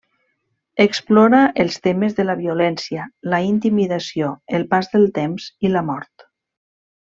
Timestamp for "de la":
2.21-2.37